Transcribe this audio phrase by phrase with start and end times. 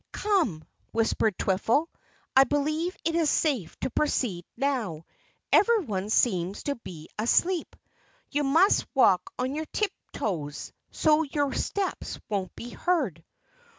[0.13, 1.85] "Come," whispered Twiffle,
[2.35, 5.05] "I believe it is safe to proceed now.
[5.51, 7.75] Everyone seems to be asleep.
[8.31, 13.23] You must walk on your tip toes, so your steps won't be heard."